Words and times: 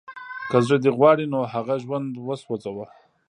که 0.49 0.57
زړه 0.65 0.77
دې 0.83 0.91
غواړي 0.97 1.25
نو 1.33 1.39
هغه 1.53 1.75
ژوندی 1.83 2.19
وسوځوه 2.23 2.85